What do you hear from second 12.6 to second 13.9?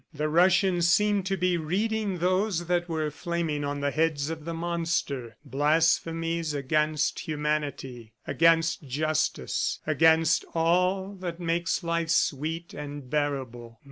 and bearable.